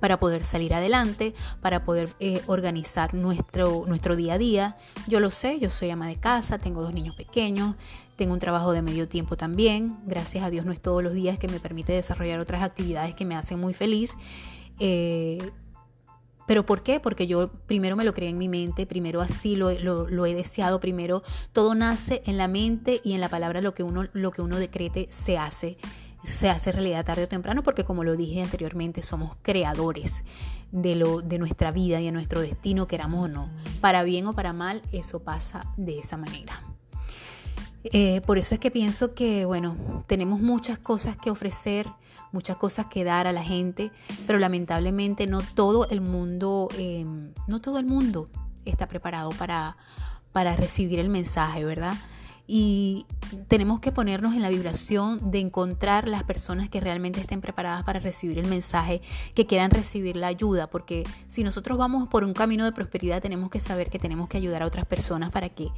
para 0.00 0.20
poder 0.20 0.44
salir 0.44 0.74
adelante, 0.74 1.34
para 1.62 1.84
poder 1.84 2.14
eh, 2.20 2.42
organizar 2.46 3.14
nuestro, 3.14 3.84
nuestro 3.86 4.14
día 4.14 4.34
a 4.34 4.38
día. 4.38 4.76
Yo 5.08 5.18
lo 5.18 5.30
sé, 5.30 5.58
yo 5.58 5.70
soy 5.70 5.90
ama 5.90 6.06
de 6.06 6.16
casa, 6.16 6.58
tengo 6.58 6.82
dos 6.82 6.92
niños 6.92 7.16
pequeños, 7.16 7.74
tengo 8.16 8.34
un 8.34 8.38
trabajo 8.38 8.72
de 8.72 8.82
medio 8.82 9.08
tiempo 9.08 9.36
también. 9.36 9.96
Gracias 10.04 10.44
a 10.44 10.50
Dios 10.50 10.66
no 10.66 10.72
es 10.72 10.80
todos 10.80 11.02
los 11.02 11.14
días 11.14 11.38
que 11.38 11.48
me 11.48 11.58
permite 11.58 11.92
desarrollar 11.92 12.38
otras 12.40 12.62
actividades 12.62 13.14
que 13.14 13.24
me 13.24 13.34
hacen 13.34 13.58
muy 13.58 13.72
feliz. 13.72 14.14
Eh, 14.78 15.50
¿Pero 16.46 16.64
por 16.64 16.82
qué? 16.82 17.00
Porque 17.00 17.26
yo 17.26 17.50
primero 17.66 17.96
me 17.96 18.04
lo 18.04 18.14
creé 18.14 18.30
en 18.30 18.38
mi 18.38 18.48
mente, 18.48 18.86
primero 18.86 19.20
así 19.20 19.56
lo, 19.56 19.70
he 19.70 20.34
deseado, 20.34 20.80
primero 20.80 21.22
todo 21.52 21.74
nace 21.74 22.22
en 22.26 22.38
la 22.38 22.48
mente 22.48 23.00
y 23.04 23.12
en 23.12 23.20
la 23.20 23.28
palabra 23.28 23.60
lo 23.60 23.74
que 23.74 23.82
uno, 23.82 24.08
lo 24.12 24.30
que 24.30 24.42
uno 24.42 24.58
decrete 24.58 25.08
se 25.10 25.38
hace. 25.38 25.76
Se 26.24 26.48
hace 26.50 26.72
realidad 26.72 27.04
tarde 27.04 27.24
o 27.24 27.28
temprano 27.28 27.62
porque 27.62 27.84
como 27.84 28.02
lo 28.02 28.16
dije 28.16 28.42
anteriormente, 28.42 29.02
somos 29.02 29.36
creadores 29.42 30.24
de, 30.72 30.96
lo, 30.96 31.20
de 31.20 31.38
nuestra 31.38 31.70
vida 31.70 32.00
y 32.00 32.06
de 32.06 32.12
nuestro 32.12 32.40
destino, 32.40 32.86
queramos 32.86 33.24
o 33.24 33.28
no. 33.28 33.50
Para 33.80 34.02
bien 34.02 34.26
o 34.26 34.32
para 34.32 34.52
mal, 34.52 34.82
eso 34.90 35.20
pasa 35.20 35.72
de 35.76 36.00
esa 36.00 36.16
manera. 36.16 36.75
Eh, 37.92 38.20
por 38.22 38.38
eso 38.38 38.54
es 38.54 38.60
que 38.60 38.70
pienso 38.70 39.14
que, 39.14 39.44
bueno, 39.44 40.04
tenemos 40.06 40.40
muchas 40.40 40.78
cosas 40.78 41.16
que 41.16 41.30
ofrecer, 41.30 41.86
muchas 42.32 42.56
cosas 42.56 42.86
que 42.86 43.04
dar 43.04 43.26
a 43.26 43.32
la 43.32 43.42
gente, 43.42 43.90
pero 44.26 44.38
lamentablemente 44.38 45.26
no 45.26 45.42
todo 45.42 45.88
el 45.88 46.00
mundo, 46.00 46.68
em, 46.78 47.32
no 47.46 47.60
todo 47.60 47.78
el 47.78 47.86
mundo 47.86 48.28
está 48.64 48.88
preparado 48.88 49.30
para, 49.30 49.76
para 50.32 50.56
recibir 50.56 50.98
el 50.98 51.08
mensaje, 51.08 51.64
¿verdad? 51.64 51.94
Y 52.46 53.06
tenemos 53.48 53.80
que 53.80 53.92
ponernos 53.92 54.34
en 54.34 54.42
la 54.42 54.48
vibración 54.48 55.30
de 55.30 55.40
encontrar 55.40 56.06
las 56.06 56.22
personas 56.24 56.68
que 56.68 56.80
realmente 56.80 57.20
estén 57.20 57.40
preparadas 57.40 57.82
para 57.84 57.98
recibir 57.98 58.38
el 58.38 58.46
mensaje, 58.46 59.02
que 59.34 59.46
quieran 59.46 59.70
recibir 59.70 60.16
la 60.16 60.28
ayuda, 60.28 60.68
porque 60.68 61.04
si 61.26 61.42
nosotros 61.42 61.76
vamos 61.76 62.08
por 62.08 62.24
un 62.24 62.34
camino 62.34 62.64
de 62.64 62.72
prosperidad 62.72 63.20
tenemos 63.20 63.50
que 63.50 63.60
saber 63.60 63.90
que 63.90 63.98
tenemos 63.98 64.28
que 64.28 64.36
ayudar 64.36 64.62
a 64.62 64.66
otras 64.66 64.86
personas 64.86 65.30
para 65.30 65.48
que 65.48 65.68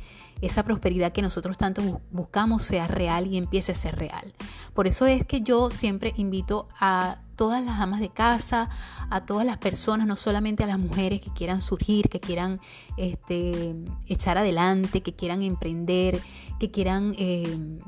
esa 0.42 0.62
prosperidad 0.62 1.12
que 1.12 1.22
nosotros 1.22 1.56
tanto 1.56 2.00
buscamos 2.10 2.62
sea 2.62 2.86
real 2.86 3.26
y 3.26 3.38
empiece 3.38 3.72
a 3.72 3.74
ser 3.74 3.96
real. 3.96 4.34
Por 4.74 4.86
eso 4.86 5.06
es 5.06 5.24
que 5.24 5.40
yo 5.40 5.70
siempre 5.70 6.12
invito 6.16 6.68
a 6.78 7.18
todas 7.38 7.64
las 7.64 7.80
amas 7.80 8.00
de 8.00 8.10
casa, 8.10 8.68
a 9.08 9.24
todas 9.24 9.46
las 9.46 9.56
personas, 9.56 10.06
no 10.06 10.16
solamente 10.16 10.64
a 10.64 10.66
las 10.66 10.78
mujeres 10.78 11.22
que 11.22 11.30
quieran 11.30 11.62
surgir, 11.62 12.10
que 12.10 12.20
quieran 12.20 12.60
este, 12.98 13.74
echar 14.08 14.36
adelante, 14.36 15.00
que 15.00 15.14
quieran 15.14 15.42
emprender, 15.42 16.20
que 16.58 16.70
quieran 16.70 17.14
eh, 17.16 17.78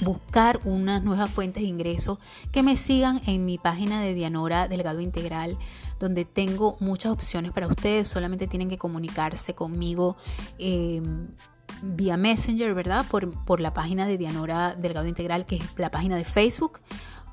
buscar 0.00 0.60
unas 0.64 1.02
nuevas 1.02 1.30
fuentes 1.30 1.62
de 1.62 1.68
ingresos, 1.68 2.18
que 2.52 2.62
me 2.62 2.76
sigan 2.76 3.22
en 3.26 3.44
mi 3.44 3.58
página 3.58 4.02
de 4.02 4.12
Dianora 4.12 4.68
Delgado 4.68 5.00
Integral, 5.00 5.56
donde 6.00 6.24
tengo 6.24 6.76
muchas 6.80 7.12
opciones 7.12 7.52
para 7.52 7.68
ustedes. 7.68 8.08
Solamente 8.08 8.48
tienen 8.48 8.68
que 8.68 8.76
comunicarse 8.76 9.54
conmigo. 9.54 10.16
Eh, 10.58 11.00
vía 11.82 12.16
Messenger, 12.16 12.74
¿verdad? 12.74 13.06
Por, 13.08 13.30
por 13.44 13.60
la 13.60 13.72
página 13.72 14.06
de 14.06 14.18
Dianora 14.18 14.74
Delgado 14.74 15.06
Integral, 15.06 15.46
que 15.46 15.56
es 15.56 15.62
la 15.76 15.92
página 15.92 16.16
de 16.16 16.24
Facebook 16.24 16.80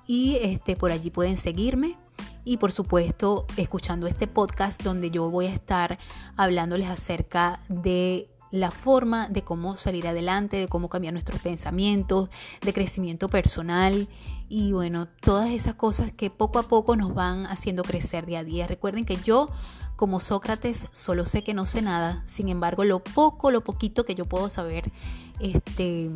y 0.07 0.38
este, 0.41 0.75
por 0.75 0.91
allí 0.91 1.09
pueden 1.09 1.38
seguirme 1.38 1.97
y 2.43 2.57
por 2.57 2.71
supuesto 2.71 3.45
escuchando 3.57 4.07
este 4.07 4.27
podcast 4.27 4.81
donde 4.83 5.09
yo 5.12 5.29
voy 5.29 5.47
a 5.47 5.53
estar 5.53 5.97
hablándoles 6.38 6.89
acerca 6.89 7.59
de 7.69 8.29
la 8.51 8.71
forma 8.71 9.27
de 9.27 9.43
cómo 9.43 9.75
salir 9.75 10.07
adelante, 10.07 10.57
de 10.57 10.67
cómo 10.67 10.88
cambiar 10.88 11.13
nuestros 11.13 11.41
pensamientos, 11.41 12.29
de 12.62 12.74
crecimiento 12.74 13.27
personal 13.27 14.07
y 14.47 14.71
bueno, 14.71 15.07
todas 15.21 15.50
esas 15.50 15.75
cosas 15.75 16.13
que 16.13 16.29
poco 16.29 16.59
a 16.59 16.63
poco 16.63 16.95
nos 16.95 17.13
van 17.13 17.47
haciendo 17.47 17.83
crecer 17.83 18.25
día 18.25 18.39
a 18.39 18.43
día. 18.43 18.67
Recuerden 18.67 19.03
que 19.03 19.17
yo 19.17 19.50
como 19.95 20.19
Sócrates 20.19 20.88
solo 20.91 21.25
sé 21.25 21.43
que 21.43 21.53
no 21.53 21.65
sé 21.65 21.81
nada, 21.81 22.24
sin 22.27 22.50
embargo 22.50 22.83
lo 22.83 23.03
poco, 23.03 23.50
lo 23.51 23.63
poquito 23.63 24.05
que 24.05 24.15
yo 24.15 24.25
puedo 24.25 24.50
saber, 24.50 24.91
este 25.39 26.09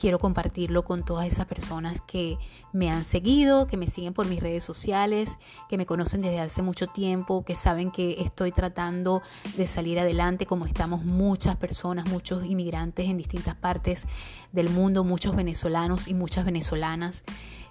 quiero 0.00 0.18
compartirlo 0.18 0.82
con 0.82 1.04
todas 1.04 1.26
esas 1.26 1.44
personas 1.44 2.00
que 2.06 2.38
me 2.72 2.90
han 2.90 3.04
seguido, 3.04 3.66
que 3.66 3.76
me 3.76 3.86
siguen 3.86 4.14
por 4.14 4.26
mis 4.26 4.40
redes 4.40 4.64
sociales, 4.64 5.36
que 5.68 5.76
me 5.76 5.84
conocen 5.84 6.22
desde 6.22 6.40
hace 6.40 6.62
mucho 6.62 6.86
tiempo, 6.86 7.44
que 7.44 7.54
saben 7.54 7.90
que 7.90 8.22
estoy 8.22 8.50
tratando 8.50 9.20
de 9.58 9.66
salir 9.66 10.00
adelante 10.00 10.46
como 10.46 10.64
estamos 10.64 11.04
muchas 11.04 11.56
personas, 11.56 12.08
muchos 12.08 12.46
inmigrantes 12.46 13.10
en 13.10 13.18
distintas 13.18 13.54
partes 13.56 14.04
del 14.52 14.70
mundo, 14.70 15.04
muchos 15.04 15.36
venezolanos 15.36 16.08
y 16.08 16.14
muchas 16.14 16.46
venezolanas. 16.46 17.22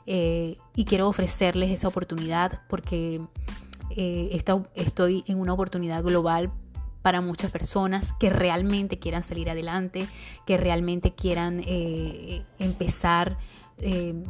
Eh, 0.05 0.57
y 0.75 0.85
quiero 0.85 1.07
ofrecerles 1.07 1.71
esa 1.71 1.87
oportunidad 1.87 2.61
porque 2.69 3.21
eh, 3.95 4.39
estoy 4.75 5.23
en 5.25 5.39
una 5.39 5.53
oportunidad 5.53 6.03
global 6.03 6.51
para 7.01 7.21
muchas 7.21 7.51
personas 7.51 8.13
que 8.19 8.29
realmente 8.29 8.99
quieran 8.99 9.23
salir 9.23 9.49
adelante, 9.49 10.07
que 10.45 10.57
realmente 10.57 11.13
quieran 11.13 11.61
eh, 11.65 12.43
empezar, 12.59 13.37
eh, 13.77 14.23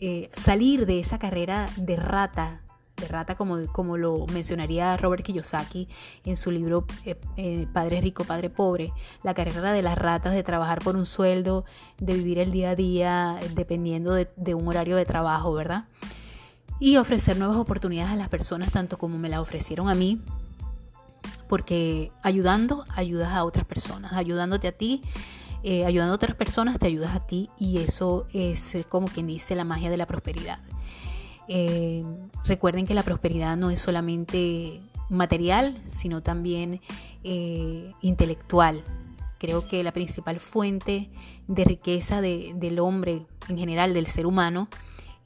eh, 0.00 0.30
salir 0.36 0.86
de 0.86 1.00
esa 1.00 1.18
carrera 1.18 1.68
de 1.76 1.96
rata, 1.96 2.60
de 2.96 3.08
rata 3.08 3.34
como, 3.34 3.66
como 3.72 3.96
lo 3.96 4.26
mencionaría 4.28 4.96
Robert 4.96 5.24
Kiyosaki 5.24 5.88
en 6.24 6.36
su 6.36 6.52
libro 6.52 6.86
Padre 7.72 8.00
Rico, 8.00 8.22
Padre 8.22 8.50
Pobre, 8.50 8.92
la 9.24 9.34
carrera 9.34 9.72
de 9.72 9.82
las 9.82 9.98
ratas, 9.98 10.32
de 10.32 10.44
trabajar 10.44 10.78
por 10.78 10.94
un 10.94 11.04
sueldo, 11.04 11.64
de 11.98 12.14
vivir 12.14 12.38
el 12.38 12.52
día 12.52 12.70
a 12.70 12.76
día 12.76 13.36
dependiendo 13.56 14.14
de, 14.14 14.30
de 14.36 14.54
un 14.54 14.68
horario 14.68 14.94
de 14.94 15.04
trabajo, 15.04 15.52
¿verdad? 15.52 15.86
Y 16.78 16.96
ofrecer 16.96 17.36
nuevas 17.36 17.56
oportunidades 17.56 18.12
a 18.12 18.16
las 18.16 18.28
personas, 18.28 18.70
tanto 18.70 18.96
como 18.98 19.18
me 19.18 19.28
las 19.28 19.40
ofrecieron 19.40 19.88
a 19.88 19.94
mí, 19.94 20.20
porque 21.48 22.12
ayudando 22.22 22.84
ayudas 22.94 23.32
a 23.32 23.44
otras 23.44 23.64
personas, 23.64 24.12
ayudándote 24.12 24.68
a 24.68 24.72
ti, 24.72 25.02
eh, 25.66 25.86
ayudando 25.86 26.12
a 26.12 26.16
otras 26.16 26.36
personas 26.36 26.78
te 26.78 26.86
ayudas 26.86 27.14
a 27.14 27.26
ti 27.26 27.48
y 27.58 27.78
eso 27.78 28.26
es 28.34 28.74
eh, 28.74 28.84
como 28.86 29.08
quien 29.08 29.26
dice 29.26 29.54
la 29.54 29.64
magia 29.64 29.88
de 29.88 29.96
la 29.96 30.04
prosperidad. 30.04 30.58
Eh, 31.48 32.04
recuerden 32.44 32.86
que 32.86 32.92
la 32.92 33.02
prosperidad 33.02 33.56
no 33.56 33.70
es 33.70 33.80
solamente 33.80 34.82
material, 35.08 35.74
sino 35.88 36.22
también 36.22 36.82
intelectual. 38.02 38.82
Creo 39.38 39.66
que 39.66 39.82
la 39.82 39.92
principal 39.92 40.38
fuente 40.38 41.10
de 41.48 41.64
riqueza 41.64 42.20
del 42.20 42.78
hombre 42.78 43.26
en 43.48 43.56
general, 43.56 43.94
del 43.94 44.06
ser 44.06 44.26
humano, 44.26 44.68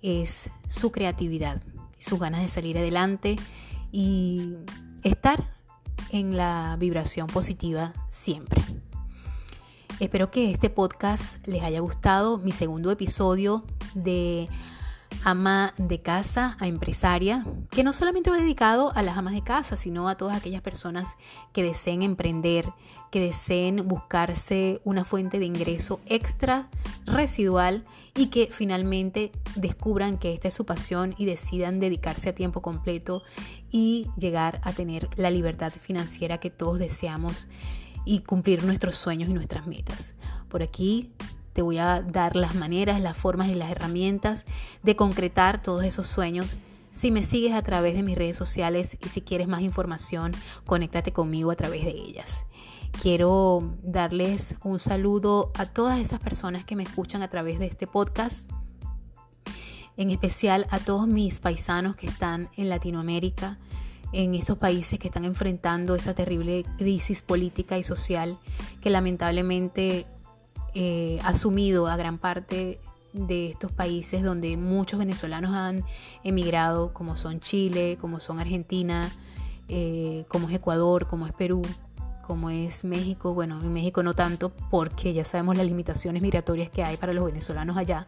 es 0.02 0.50
su 0.68 0.92
creatividad, 0.92 1.60
sus 1.98 2.20
ganas 2.20 2.42
de 2.42 2.48
salir 2.48 2.78
adelante 2.78 3.36
y 3.90 4.54
estar 5.02 5.57
en 6.10 6.36
la 6.36 6.76
vibración 6.78 7.26
positiva 7.26 7.92
siempre. 8.08 8.62
Espero 10.00 10.30
que 10.30 10.50
este 10.50 10.70
podcast 10.70 11.44
les 11.46 11.62
haya 11.62 11.80
gustado, 11.80 12.38
mi 12.38 12.52
segundo 12.52 12.90
episodio 12.90 13.64
de 13.94 14.48
ama 15.28 15.74
de 15.76 16.00
casa 16.00 16.56
a 16.58 16.68
empresaria, 16.68 17.44
que 17.70 17.84
no 17.84 17.92
solamente 17.92 18.30
va 18.30 18.36
dedicado 18.36 18.92
a 18.94 19.02
las 19.02 19.18
amas 19.18 19.34
de 19.34 19.42
casa, 19.42 19.76
sino 19.76 20.08
a 20.08 20.16
todas 20.16 20.36
aquellas 20.36 20.62
personas 20.62 21.16
que 21.52 21.62
deseen 21.62 22.02
emprender, 22.02 22.72
que 23.10 23.20
deseen 23.20 23.86
buscarse 23.86 24.80
una 24.84 25.04
fuente 25.04 25.38
de 25.38 25.44
ingreso 25.44 26.00
extra 26.06 26.70
residual 27.04 27.84
y 28.14 28.28
que 28.28 28.48
finalmente 28.50 29.30
descubran 29.54 30.16
que 30.16 30.32
esta 30.32 30.48
es 30.48 30.54
su 30.54 30.64
pasión 30.64 31.14
y 31.18 31.26
decidan 31.26 31.78
dedicarse 31.78 32.30
a 32.30 32.34
tiempo 32.34 32.62
completo 32.62 33.22
y 33.70 34.08
llegar 34.16 34.60
a 34.64 34.72
tener 34.72 35.10
la 35.16 35.30
libertad 35.30 35.72
financiera 35.72 36.38
que 36.38 36.50
todos 36.50 36.78
deseamos 36.78 37.48
y 38.06 38.20
cumplir 38.20 38.64
nuestros 38.64 38.96
sueños 38.96 39.28
y 39.28 39.34
nuestras 39.34 39.66
metas. 39.66 40.14
Por 40.48 40.62
aquí 40.62 41.12
te 41.58 41.62
voy 41.62 41.78
a 41.78 42.02
dar 42.02 42.36
las 42.36 42.54
maneras, 42.54 43.00
las 43.00 43.16
formas 43.16 43.48
y 43.48 43.54
las 43.56 43.72
herramientas 43.72 44.46
de 44.84 44.94
concretar 44.94 45.60
todos 45.60 45.82
esos 45.82 46.06
sueños. 46.06 46.54
Si 46.92 47.10
me 47.10 47.24
sigues 47.24 47.52
a 47.52 47.62
través 47.62 47.94
de 47.94 48.04
mis 48.04 48.16
redes 48.16 48.36
sociales 48.36 48.96
y 49.04 49.08
si 49.08 49.22
quieres 49.22 49.48
más 49.48 49.62
información, 49.62 50.30
conéctate 50.66 51.12
conmigo 51.12 51.50
a 51.50 51.56
través 51.56 51.84
de 51.84 51.90
ellas. 51.90 52.44
Quiero 53.02 53.74
darles 53.82 54.54
un 54.62 54.78
saludo 54.78 55.50
a 55.56 55.66
todas 55.66 55.98
esas 55.98 56.20
personas 56.20 56.62
que 56.62 56.76
me 56.76 56.84
escuchan 56.84 57.22
a 57.22 57.28
través 57.28 57.58
de 57.58 57.66
este 57.66 57.88
podcast 57.88 58.48
en 59.96 60.10
especial 60.10 60.64
a 60.70 60.78
todos 60.78 61.08
mis 61.08 61.40
paisanos 61.40 61.96
que 61.96 62.06
están 62.06 62.50
en 62.56 62.68
Latinoamérica, 62.68 63.58
en 64.12 64.36
estos 64.36 64.58
países 64.58 65.00
que 65.00 65.08
están 65.08 65.24
enfrentando 65.24 65.96
esta 65.96 66.14
terrible 66.14 66.64
crisis 66.78 67.20
política 67.20 67.76
y 67.78 67.82
social 67.82 68.38
que 68.80 68.90
lamentablemente 68.90 70.06
eh, 70.74 71.20
ha 71.24 71.34
sumido 71.34 71.86
a 71.86 71.96
gran 71.96 72.18
parte 72.18 72.80
de 73.12 73.46
estos 73.46 73.72
países 73.72 74.22
donde 74.22 74.56
muchos 74.56 74.98
venezolanos 74.98 75.52
han 75.52 75.84
emigrado, 76.24 76.92
como 76.92 77.16
son 77.16 77.40
Chile, 77.40 77.96
como 78.00 78.20
son 78.20 78.38
Argentina, 78.38 79.10
eh, 79.68 80.24
como 80.28 80.48
es 80.48 80.54
Ecuador, 80.54 81.06
como 81.06 81.26
es 81.26 81.32
Perú, 81.32 81.62
como 82.26 82.50
es 82.50 82.84
México. 82.84 83.34
Bueno, 83.34 83.60
en 83.60 83.72
México 83.72 84.02
no 84.02 84.14
tanto 84.14 84.52
porque 84.70 85.12
ya 85.12 85.24
sabemos 85.24 85.56
las 85.56 85.66
limitaciones 85.66 86.22
migratorias 86.22 86.70
que 86.70 86.82
hay 86.84 86.96
para 86.96 87.12
los 87.12 87.24
venezolanos 87.24 87.76
allá. 87.76 88.06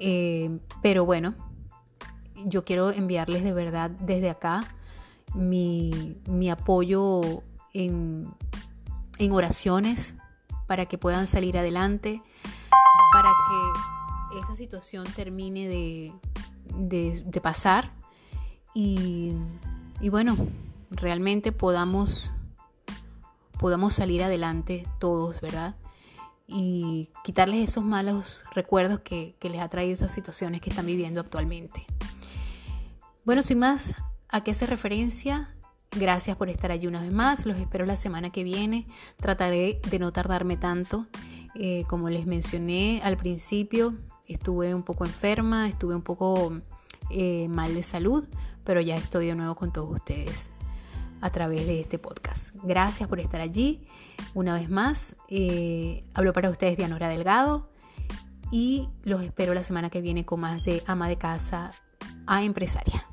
Eh, 0.00 0.58
pero 0.82 1.04
bueno, 1.04 1.34
yo 2.46 2.64
quiero 2.64 2.90
enviarles 2.90 3.44
de 3.44 3.52
verdad 3.52 3.90
desde 3.90 4.30
acá 4.30 4.64
mi, 5.34 6.16
apoyo 6.50 7.42
en, 7.72 8.28
oraciones 9.30 10.14
para 10.66 10.86
que 10.86 10.98
puedan 10.98 11.26
salir 11.26 11.58
adelante, 11.58 12.22
para 13.12 13.30
que 13.30 14.38
esa 14.40 14.56
situación 14.56 15.06
termine 15.14 15.68
de, 15.68 17.40
pasar 17.42 17.92
y, 18.74 19.34
y 20.00 20.08
bueno, 20.08 20.36
realmente 20.92 21.52
podamos, 21.52 22.32
podamos 23.58 23.94
salir 23.94 24.22
adelante 24.22 24.86
todos, 24.98 25.40
¿verdad? 25.40 25.76
Y 26.46 27.10
quitarles 27.24 27.70
esos 27.70 27.84
malos 27.84 28.44
recuerdos 28.52 29.00
que, 29.00 29.36
les 29.40 29.60
ha 29.60 29.68
traído 29.68 29.94
esas 29.94 30.12
situaciones 30.12 30.60
que 30.60 30.70
están 30.70 30.86
viviendo 30.86 31.20
actualmente. 31.20 31.86
Bueno, 33.24 33.42
sin 33.42 33.58
más, 33.58 33.94
¿a 34.28 34.42
qué 34.42 34.50
hace 34.50 34.66
referencia? 34.66 35.54
Gracias 35.94 36.36
por 36.36 36.48
estar 36.48 36.70
allí 36.72 36.86
una 36.86 37.02
vez 37.02 37.12
más. 37.12 37.44
Los 37.44 37.58
espero 37.58 37.84
la 37.84 37.96
semana 37.96 38.30
que 38.30 38.44
viene. 38.44 38.86
Trataré 39.16 39.80
de 39.90 39.98
no 39.98 40.12
tardarme 40.12 40.56
tanto. 40.56 41.06
Eh, 41.54 41.84
como 41.86 42.08
les 42.08 42.26
mencioné 42.26 43.02
al 43.04 43.18
principio, 43.18 43.94
estuve 44.26 44.74
un 44.74 44.82
poco 44.82 45.04
enferma, 45.04 45.68
estuve 45.68 45.94
un 45.94 46.02
poco 46.02 46.60
eh, 47.10 47.46
mal 47.48 47.74
de 47.74 47.82
salud, 47.82 48.26
pero 48.64 48.80
ya 48.80 48.96
estoy 48.96 49.26
de 49.26 49.34
nuevo 49.34 49.54
con 49.54 49.70
todos 49.70 49.90
ustedes 49.90 50.50
a 51.20 51.30
través 51.30 51.66
de 51.66 51.80
este 51.80 51.98
podcast. 51.98 52.54
Gracias 52.62 53.06
por 53.06 53.20
estar 53.20 53.42
allí. 53.42 53.86
Una 54.32 54.54
vez 54.54 54.70
más, 54.70 55.14
eh, 55.28 56.04
hablo 56.14 56.32
para 56.32 56.48
ustedes 56.48 56.78
Dianora 56.78 57.08
Delgado 57.08 57.68
y 58.50 58.88
los 59.02 59.22
espero 59.22 59.52
la 59.52 59.62
semana 59.62 59.90
que 59.90 60.00
viene 60.00 60.24
con 60.24 60.40
más 60.40 60.64
de 60.64 60.82
ama 60.86 61.08
de 61.08 61.18
casa 61.18 61.72
a 62.26 62.42
empresaria. 62.42 63.11